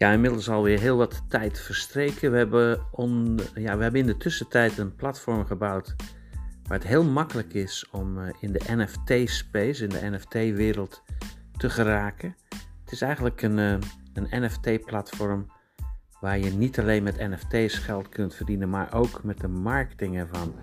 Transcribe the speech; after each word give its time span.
Ja, 0.00 0.12
inmiddels 0.12 0.48
alweer 0.48 0.78
heel 0.78 0.96
wat 0.96 1.22
tijd 1.28 1.60
verstreken. 1.60 2.30
We 2.30 2.36
hebben, 2.36 2.86
on, 2.90 3.40
ja, 3.54 3.76
we 3.76 3.82
hebben 3.82 4.00
in 4.00 4.06
de 4.06 4.16
tussentijd 4.16 4.78
een 4.78 4.94
platform 4.94 5.46
gebouwd 5.46 5.94
waar 6.62 6.78
het 6.78 6.86
heel 6.86 7.04
makkelijk 7.04 7.54
is 7.54 7.88
om 7.90 8.18
uh, 8.18 8.28
in 8.40 8.52
de 8.52 8.60
NFT-space, 8.66 9.82
in 9.82 9.88
de 9.88 10.10
NFT-wereld 10.10 11.02
te 11.56 11.70
geraken. 11.70 12.36
Het 12.80 12.92
is 12.92 13.02
eigenlijk 13.02 13.42
een, 13.42 13.58
uh, 13.58 13.76
een 14.12 14.44
NFT-platform 14.44 15.46
waar 16.20 16.38
je 16.38 16.50
niet 16.50 16.78
alleen 16.78 17.02
met 17.02 17.18
NFT's 17.18 17.78
geld 17.78 18.08
kunt 18.08 18.34
verdienen, 18.34 18.70
maar 18.70 18.94
ook 18.94 19.24
met 19.24 19.40
de 19.40 19.48
marketing 19.48 20.16
ervan. 20.16 20.54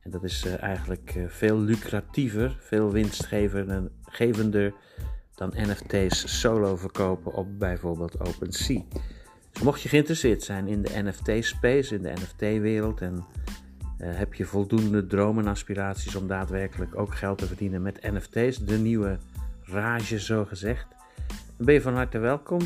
En 0.00 0.10
dat 0.10 0.24
is 0.24 0.44
uh, 0.46 0.62
eigenlijk 0.62 1.24
veel 1.26 1.58
lucratiever, 1.58 2.56
veel 2.60 2.90
winstgevender 2.92 4.72
dan 5.38 5.52
NFT's 5.56 6.40
solo 6.40 6.76
verkopen 6.76 7.32
op 7.32 7.58
bijvoorbeeld 7.58 8.20
OpenSea. 8.20 8.82
Dus 9.52 9.62
mocht 9.62 9.82
je 9.82 9.88
geïnteresseerd 9.88 10.42
zijn 10.42 10.68
in 10.68 10.82
de 10.82 11.02
NFT-space, 11.02 11.94
in 11.94 12.02
de 12.02 12.12
NFT-wereld 12.12 13.00
en 13.00 13.14
uh, 13.14 14.16
heb 14.16 14.34
je 14.34 14.44
voldoende 14.44 15.06
dromen 15.06 15.44
en 15.44 15.50
aspiraties 15.50 16.14
om 16.14 16.26
daadwerkelijk 16.26 16.98
ook 16.98 17.14
geld 17.14 17.38
te 17.38 17.46
verdienen 17.46 17.82
met 17.82 18.02
NFT's, 18.02 18.58
de 18.58 18.78
nieuwe 18.78 19.18
rage 19.62 20.20
zo 20.20 20.44
gezegd, 20.44 20.86
dan 21.56 21.66
ben 21.66 21.74
je 21.74 21.80
van 21.80 21.94
harte 21.94 22.18
welkom. 22.18 22.60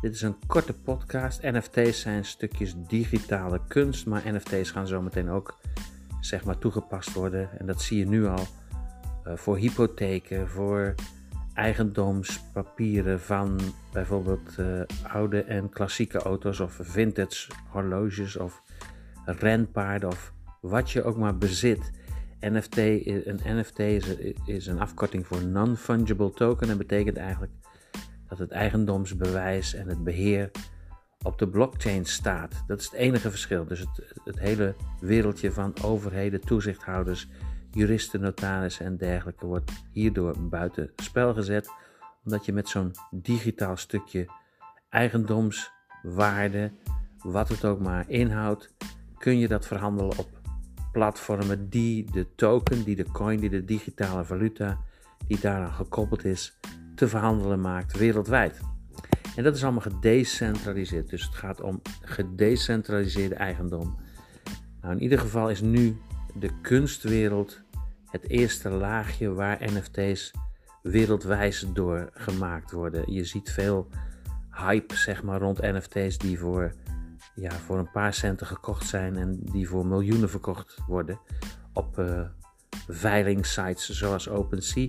Dit 0.00 0.14
is 0.14 0.22
een 0.22 0.36
korte 0.46 0.72
podcast. 0.72 1.42
NFT's 1.42 2.00
zijn 2.00 2.24
stukjes 2.24 2.74
digitale 2.88 3.60
kunst, 3.68 4.06
maar 4.06 4.22
NFT's 4.32 4.70
gaan 4.70 4.86
zometeen 4.86 5.30
ook 5.30 5.58
zeg 6.20 6.44
maar 6.44 6.58
toegepast 6.58 7.12
worden. 7.12 7.58
En 7.58 7.66
dat 7.66 7.82
zie 7.82 7.98
je 7.98 8.06
nu 8.06 8.26
al 8.26 8.46
uh, 9.26 9.36
voor 9.36 9.56
hypotheken, 9.56 10.48
voor 10.48 10.94
eigendomspapieren 11.54 13.20
van 13.20 13.60
bijvoorbeeld 13.92 14.56
uh, 14.58 14.82
oude 15.02 15.42
en 15.42 15.68
klassieke 15.68 16.18
auto's 16.18 16.60
of 16.60 16.78
vintage 16.82 17.52
horloges 17.68 18.36
of 18.36 18.62
renpaarden 19.24 20.08
of 20.08 20.32
wat 20.60 20.90
je 20.90 21.02
ook 21.02 21.16
maar 21.16 21.38
bezit. 21.38 21.90
NFT, 22.40 22.76
een 22.76 23.40
NFT 23.44 23.78
is, 23.78 24.16
is 24.46 24.66
een 24.66 24.80
afkorting 24.80 25.26
voor 25.26 25.44
non-fungible 25.44 26.32
token 26.32 26.70
en 26.70 26.78
betekent 26.78 27.16
eigenlijk 27.16 27.52
dat 28.28 28.38
het 28.38 28.50
eigendomsbewijs 28.50 29.74
en 29.74 29.88
het 29.88 30.04
beheer 30.04 30.50
op 31.22 31.38
de 31.38 31.48
blockchain 31.48 32.04
staat. 32.04 32.64
Dat 32.66 32.80
is 32.80 32.84
het 32.84 32.94
enige 32.94 33.30
verschil. 33.30 33.64
Dus 33.64 33.78
het, 33.78 34.14
het 34.24 34.38
hele 34.38 34.74
wereldje 35.00 35.52
van 35.52 35.74
overheden, 35.82 36.40
toezichthouders, 36.40 37.28
juristen, 37.72 38.20
notarissen 38.20 38.86
en 38.86 38.96
dergelijke 38.96 39.46
wordt 39.46 39.72
hierdoor 39.92 40.48
buiten 40.48 40.90
spel 40.96 41.34
gezet, 41.34 41.70
omdat 42.24 42.44
je 42.44 42.52
met 42.52 42.68
zo'n 42.68 42.92
digitaal 43.10 43.76
stukje 43.76 44.28
eigendomswaarde, 44.88 46.72
wat 47.18 47.48
het 47.48 47.64
ook 47.64 47.80
maar 47.80 48.04
inhoudt, 48.08 48.74
kun 49.18 49.38
je 49.38 49.48
dat 49.48 49.66
verhandelen 49.66 50.18
op 50.18 50.28
platformen 50.92 51.68
die 51.68 52.10
de 52.10 52.34
token, 52.34 52.84
die 52.84 52.96
de 52.96 53.10
coin, 53.12 53.40
die 53.40 53.50
de 53.50 53.64
digitale 53.64 54.24
valuta, 54.24 54.78
die 55.26 55.40
daaraan 55.40 55.72
gekoppeld 55.72 56.24
is, 56.24 56.58
te 56.94 57.08
verhandelen 57.08 57.60
maakt 57.60 57.98
wereldwijd. 57.98 58.60
En 59.36 59.42
dat 59.42 59.56
is 59.56 59.62
allemaal 59.62 59.80
gedecentraliseerd. 59.80 61.10
Dus 61.10 61.22
het 61.24 61.34
gaat 61.34 61.60
om 61.60 61.82
gedecentraliseerde 62.00 63.34
eigendom. 63.34 63.96
Nou, 64.80 64.94
in 64.94 65.02
ieder 65.02 65.18
geval 65.18 65.50
is 65.50 65.60
nu 65.60 65.96
de 66.34 66.50
kunstwereld 66.60 67.60
het 68.10 68.28
eerste 68.28 68.70
laagje 68.70 69.32
waar 69.32 69.58
NFT's 69.60 70.30
wereldwijd 70.82 71.66
door 71.74 72.10
gemaakt 72.12 72.70
worden. 72.70 73.12
Je 73.12 73.24
ziet 73.24 73.50
veel 73.50 73.88
hype 74.50 74.96
zeg 74.96 75.22
maar, 75.22 75.40
rond 75.40 75.60
NFT's 75.60 76.18
die 76.18 76.38
voor, 76.38 76.74
ja, 77.34 77.50
voor 77.50 77.78
een 77.78 77.90
paar 77.90 78.14
centen 78.14 78.46
gekocht 78.46 78.86
zijn 78.86 79.16
en 79.16 79.38
die 79.42 79.68
voor 79.68 79.86
miljoenen 79.86 80.30
verkocht 80.30 80.78
worden 80.86 81.20
op 81.72 81.98
uh, 81.98 82.20
veilingsites 82.88 83.88
zoals 83.90 84.28
OpenSea. 84.28 84.88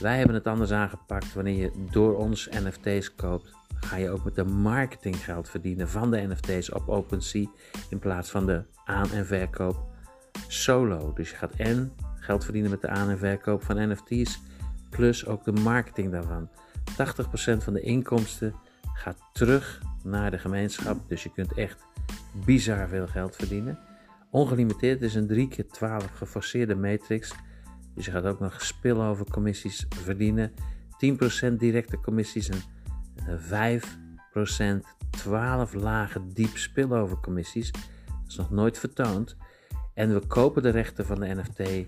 Wij 0.00 0.16
hebben 0.18 0.34
het 0.34 0.46
anders 0.46 0.72
aangepakt. 0.72 1.34
Wanneer 1.34 1.56
je 1.56 1.86
door 1.90 2.16
ons 2.16 2.48
NFT's 2.48 3.14
koopt, 3.14 3.54
ga 3.80 3.96
je 3.96 4.10
ook 4.10 4.24
met 4.24 4.34
de 4.34 4.44
marketinggeld 4.44 5.48
verdienen 5.48 5.88
van 5.88 6.10
de 6.10 6.26
NFT's 6.26 6.72
op 6.72 6.88
OpenSea 6.88 7.46
in 7.88 7.98
plaats 7.98 8.30
van 8.30 8.46
de 8.46 8.62
aan- 8.84 9.12
en 9.12 9.26
verkoop 9.26 9.89
solo. 10.48 11.12
Dus 11.12 11.30
je 11.30 11.36
gaat 11.36 11.54
en 11.54 11.92
geld 12.14 12.44
verdienen 12.44 12.70
met 12.70 12.80
de 12.80 12.88
aan- 12.88 13.10
en 13.10 13.18
verkoop 13.18 13.62
van 13.62 13.90
NFT's, 13.90 14.40
plus 14.90 15.26
ook 15.26 15.44
de 15.44 15.52
marketing 15.52 16.10
daarvan. 16.10 16.48
80% 16.96 17.64
van 17.64 17.72
de 17.72 17.80
inkomsten 17.80 18.54
gaat 18.92 19.18
terug 19.32 19.82
naar 20.02 20.30
de 20.30 20.38
gemeenschap, 20.38 21.08
dus 21.08 21.22
je 21.22 21.32
kunt 21.32 21.52
echt 21.52 21.86
bizar 22.44 22.88
veel 22.88 23.06
geld 23.06 23.36
verdienen. 23.36 23.78
Ongelimiteerd 24.30 25.02
is 25.02 25.14
een 25.14 25.26
3 25.26 25.48
keer 25.48 25.68
12 25.68 26.10
geforceerde 26.14 26.74
matrix, 26.74 27.32
dus 27.94 28.04
je 28.04 28.10
gaat 28.10 28.24
ook 28.24 28.40
nog 28.40 28.62
spillover 28.62 29.30
commissies 29.30 29.86
verdienen. 29.88 30.52
10% 30.98 31.58
directe 31.58 32.00
commissies 32.00 32.48
en 32.48 32.62
5% 33.38 34.84
12 35.10 35.74
lage 35.74 36.26
diep 36.32 36.56
spillover 36.56 37.20
commissies. 37.20 37.70
Dat 37.70 38.28
is 38.28 38.36
nog 38.36 38.50
nooit 38.50 38.78
vertoond. 38.78 39.36
En 40.00 40.14
we 40.14 40.26
kopen 40.26 40.62
de 40.62 40.68
rechten 40.68 41.06
van 41.06 41.20
de 41.20 41.34
NFT 41.34 41.58
uh, 41.58 41.84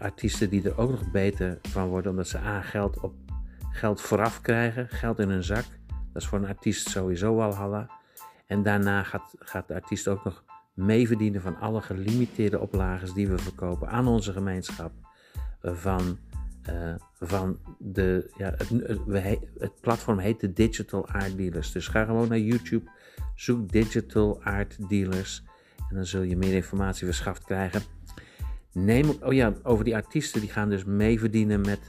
artiesten 0.00 0.50
die 0.50 0.62
er 0.62 0.78
ook 0.78 0.90
nog 0.90 1.10
beter 1.10 1.58
van 1.62 1.88
worden, 1.88 2.10
omdat 2.10 2.28
ze 2.28 2.38
aan 2.38 2.62
geld, 2.62 3.00
op, 3.00 3.14
geld 3.70 4.00
vooraf 4.00 4.40
krijgen, 4.40 4.88
geld 4.88 5.18
in 5.18 5.28
hun 5.28 5.44
zak. 5.44 5.64
Dat 6.12 6.22
is 6.22 6.28
voor 6.28 6.38
een 6.38 6.46
artiest 6.46 6.88
sowieso 6.88 7.40
al 7.40 7.54
halla. 7.54 7.90
En 8.46 8.62
daarna 8.62 9.02
gaat, 9.02 9.34
gaat 9.38 9.68
de 9.68 9.74
artiest 9.74 10.08
ook 10.08 10.24
nog 10.24 10.44
meeverdienen 10.74 11.40
van 11.40 11.58
alle 11.60 11.80
gelimiteerde 11.80 12.60
oplages 12.60 13.12
die 13.12 13.28
we 13.28 13.38
verkopen 13.38 13.88
aan 13.88 14.06
onze 14.06 14.32
gemeenschap. 14.32 14.92
Uh, 15.62 15.74
van, 15.74 16.18
uh, 16.70 16.94
van 17.20 17.58
de, 17.78 18.30
ja, 18.36 18.54
het, 18.56 18.68
het, 18.68 19.38
het, 19.58 19.80
platform 19.80 20.18
heet 20.18 20.40
de 20.40 20.52
Digital 20.52 21.08
Art 21.08 21.36
Dealers. 21.36 21.72
Dus 21.72 21.88
ga 21.88 22.04
gewoon 22.04 22.28
naar 22.28 22.38
YouTube, 22.38 22.90
zoek 23.34 23.72
Digital 23.72 24.42
Art 24.42 24.88
Dealers 24.88 25.42
en 25.88 25.94
dan 25.94 26.06
zul 26.06 26.22
je 26.22 26.36
meer 26.36 26.54
informatie 26.54 27.06
verschaft 27.06 27.44
krijgen. 27.44 27.82
Neem, 28.72 29.10
oh 29.22 29.32
ja, 29.32 29.52
over 29.62 29.84
die 29.84 29.94
artiesten 29.94 30.40
die 30.40 30.50
gaan 30.50 30.68
dus 30.68 30.84
mee 30.84 31.18
verdienen 31.18 31.60
met 31.60 31.80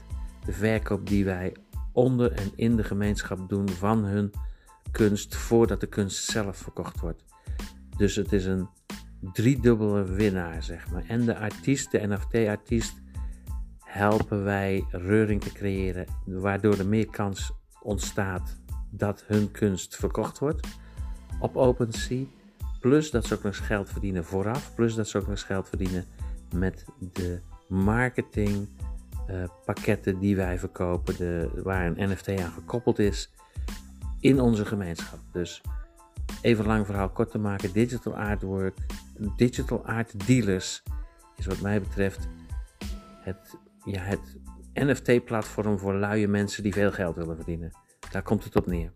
de 0.44 0.52
verkoop 0.52 1.08
die 1.08 1.24
wij 1.24 1.56
onder 1.92 2.32
en 2.32 2.52
in 2.54 2.76
de 2.76 2.84
gemeenschap 2.84 3.48
doen 3.48 3.68
van 3.68 4.04
hun 4.04 4.32
kunst 4.90 5.36
voordat 5.36 5.80
de 5.80 5.86
kunst 5.86 6.24
zelf 6.24 6.56
verkocht 6.56 7.00
wordt. 7.00 7.24
Dus 7.96 8.16
het 8.16 8.32
is 8.32 8.44
een 8.44 8.68
driedubbele 9.32 10.04
winnaar, 10.04 10.62
zeg 10.62 10.90
maar. 10.90 11.04
En 11.06 11.24
de 11.24 11.38
artiest, 11.38 11.90
de 11.90 12.06
NFT-artiest, 12.06 13.02
helpen 13.78 14.44
wij 14.44 14.84
reuring 14.90 15.40
te 15.40 15.52
creëren, 15.52 16.06
waardoor 16.24 16.78
er 16.78 16.86
meer 16.86 17.10
kans 17.10 17.52
ontstaat 17.82 18.58
dat 18.90 19.24
hun 19.26 19.50
kunst 19.50 19.96
verkocht 19.96 20.38
wordt 20.38 20.66
op 21.40 21.56
OpenSea. 21.56 22.24
Plus 22.80 23.10
dat 23.10 23.26
ze 23.26 23.34
ook 23.34 23.42
nog 23.42 23.52
eens 23.52 23.62
geld 23.66 23.90
verdienen 23.90 24.24
vooraf, 24.24 24.74
plus 24.74 24.94
dat 24.94 25.08
ze 25.08 25.16
ook 25.16 25.22
nog 25.22 25.32
eens 25.32 25.42
geld 25.42 25.68
verdienen 25.68 26.04
met 26.54 26.84
de 27.12 27.40
marketingpakketten 27.68 30.14
uh, 30.14 30.20
die 30.20 30.36
wij 30.36 30.58
verkopen, 30.58 31.16
de, 31.16 31.50
waar 31.64 31.86
een 31.86 32.10
NFT 32.10 32.28
aan 32.28 32.52
gekoppeld 32.52 32.98
is, 32.98 33.32
in 34.20 34.40
onze 34.40 34.64
gemeenschap. 34.64 35.18
Dus 35.32 35.62
even 36.42 36.66
lang 36.66 36.86
verhaal 36.86 37.10
kort 37.10 37.30
te 37.30 37.38
maken: 37.38 37.72
digital 37.72 38.16
artwork, 38.16 38.76
digital 39.36 39.86
art 39.86 40.26
dealers 40.26 40.82
is 41.36 41.46
wat 41.46 41.60
mij 41.60 41.80
betreft 41.80 42.28
het, 43.20 43.56
het 43.84 44.38
NFT-platform 44.74 45.78
voor 45.78 45.94
luie 45.94 46.28
mensen 46.28 46.62
die 46.62 46.72
veel 46.72 46.92
geld 46.92 47.16
willen 47.16 47.36
verdienen. 47.36 47.70
Daar 48.10 48.22
komt 48.22 48.44
het 48.44 48.56
op 48.56 48.66
neer. 48.66 48.92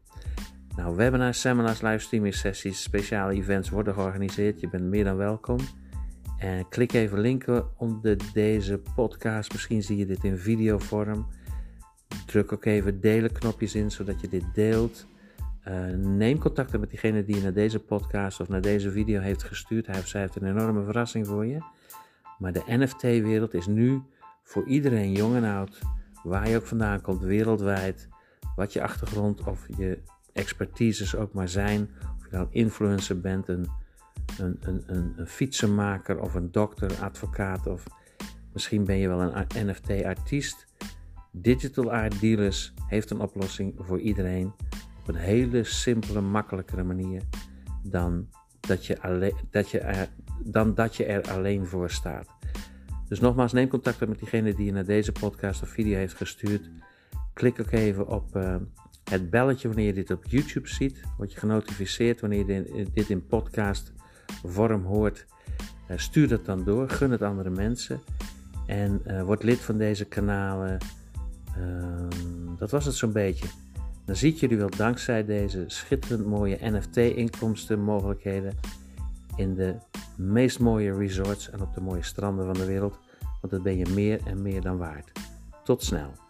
Nou, 0.76 0.96
webinars, 0.96 1.40
seminars, 1.40 1.80
livestreaming 1.80 2.34
sessies, 2.34 2.82
speciale 2.82 3.32
events 3.32 3.70
worden 3.70 3.94
georganiseerd. 3.94 4.60
Je 4.60 4.68
bent 4.68 4.84
meer 4.84 5.04
dan 5.04 5.16
welkom. 5.16 5.58
En 6.38 6.68
klik 6.68 6.92
even 6.92 7.20
linken 7.20 7.78
onder 7.78 8.16
deze 8.32 8.80
podcast. 8.94 9.52
Misschien 9.52 9.82
zie 9.82 9.96
je 9.96 10.06
dit 10.06 10.24
in 10.24 10.38
videovorm. 10.38 11.26
Druk 12.26 12.52
ook 12.52 12.64
even 12.64 13.00
delen 13.00 13.32
knopjes 13.32 13.74
in 13.74 13.90
zodat 13.90 14.20
je 14.20 14.28
dit 14.28 14.44
deelt. 14.54 15.06
Uh, 15.68 15.86
neem 15.96 16.38
contact 16.38 16.78
met 16.78 16.90
diegene 16.90 17.24
die 17.24 17.36
je 17.36 17.42
naar 17.42 17.52
deze 17.52 17.80
podcast 17.80 18.40
of 18.40 18.48
naar 18.48 18.60
deze 18.60 18.90
video 18.90 19.20
heeft 19.20 19.42
gestuurd. 19.42 19.86
Hij 19.86 19.98
of 19.98 20.06
zij 20.06 20.20
heeft 20.20 20.36
een 20.36 20.48
enorme 20.48 20.84
verrassing 20.84 21.26
voor 21.26 21.46
je. 21.46 21.58
Maar 22.38 22.52
de 22.52 22.62
NFT-wereld 22.66 23.54
is 23.54 23.66
nu 23.66 24.02
voor 24.42 24.66
iedereen, 24.66 25.12
jong 25.12 25.36
en 25.36 25.44
oud, 25.44 25.78
waar 26.22 26.48
je 26.48 26.56
ook 26.56 26.66
vandaan 26.66 27.00
komt, 27.00 27.22
wereldwijd, 27.22 28.08
wat 28.56 28.72
je 28.72 28.82
achtergrond 28.82 29.42
of 29.44 29.66
je 29.76 29.98
expertises 30.34 31.16
ook 31.16 31.32
maar 31.32 31.48
zijn. 31.48 31.90
Of 32.18 32.24
je 32.30 32.36
nou 32.36 32.46
influencer 32.50 33.20
bent, 33.20 33.48
een 33.48 33.66
een, 34.38 34.58
een, 34.60 35.14
een, 35.16 35.26
fietsenmaker 35.26 36.20
of 36.20 36.34
een 36.34 36.52
dokter, 36.52 36.94
advocaat 37.00 37.66
of 37.66 37.84
misschien 38.52 38.84
ben 38.84 38.96
je 38.96 39.08
wel 39.08 39.22
een 39.22 39.66
NFT-artiest. 39.66 40.66
Digital 41.30 41.92
Art 41.92 42.20
Dealers 42.20 42.72
heeft 42.86 43.10
een 43.10 43.20
oplossing 43.20 43.74
voor 43.78 44.00
iedereen. 44.00 44.52
op 45.00 45.08
een 45.08 45.14
hele 45.14 45.64
simpele, 45.64 46.20
makkelijkere 46.20 46.82
manier 46.82 47.22
dan 47.82 48.28
dat 48.60 48.86
je, 48.86 49.02
alleen, 49.02 49.34
dat 49.50 49.70
je, 49.70 50.08
dan 50.44 50.74
dat 50.74 50.96
je 50.96 51.04
er 51.04 51.30
alleen 51.30 51.66
voor 51.66 51.90
staat. 51.90 52.28
Dus 53.08 53.20
nogmaals, 53.20 53.52
neem 53.52 53.68
contact 53.68 54.02
op 54.02 54.08
met 54.08 54.18
diegene 54.18 54.54
die 54.54 54.66
je 54.66 54.72
naar 54.72 54.84
deze 54.84 55.12
podcast 55.12 55.62
of 55.62 55.68
video 55.68 55.96
heeft 55.96 56.14
gestuurd. 56.14 56.70
Klik 57.32 57.60
ook 57.60 57.70
even 57.70 58.08
op 58.08 58.36
uh, 58.36 58.56
het 59.14 59.30
belletje 59.30 59.68
wanneer 59.68 59.86
je 59.86 59.92
dit 59.92 60.10
op 60.10 60.24
YouTube 60.24 60.68
ziet. 60.68 61.00
Word 61.16 61.32
je 61.32 61.38
genotificeerd 61.38 62.20
wanneer 62.20 62.46
je 62.46 62.86
dit 62.92 63.10
in 63.10 63.26
podcast 63.26 63.92
vorm 64.44 64.84
hoort. 64.84 65.26
Uh, 65.90 65.98
stuur 65.98 66.28
dat 66.28 66.44
dan 66.44 66.64
door, 66.64 66.88
gun 66.88 67.10
het 67.10 67.22
andere 67.22 67.50
mensen. 67.50 68.00
En 68.66 69.02
uh, 69.06 69.22
word 69.22 69.42
lid 69.42 69.58
van 69.58 69.78
deze 69.78 70.04
kanalen. 70.04 70.78
Ehm, 71.56 72.56
dat 72.58 72.70
was 72.70 72.84
het 72.84 72.94
zo'n 72.94 73.12
beetje. 73.12 73.46
Dan 74.04 74.16
ziet 74.16 74.40
jullie 74.40 74.56
wel 74.56 74.70
dankzij 74.76 75.24
deze 75.24 75.64
schitterend 75.66 76.26
mooie 76.26 76.58
NFT-inkomsten 76.60 77.80
mogelijkheden 77.80 78.52
in 79.36 79.54
de 79.54 79.74
meest 80.16 80.58
mooie 80.58 80.96
resorts 80.96 81.50
en 81.50 81.60
op 81.60 81.74
de 81.74 81.80
mooie 81.80 82.02
stranden 82.02 82.44
van 82.44 82.54
de 82.54 82.66
wereld. 82.66 82.98
Want 83.40 83.52
dat 83.52 83.62
ben 83.62 83.76
je 83.76 83.86
meer 83.94 84.20
en 84.26 84.42
meer 84.42 84.60
dan 84.60 84.76
waard. 84.76 85.12
Tot 85.64 85.82
snel. 85.82 86.23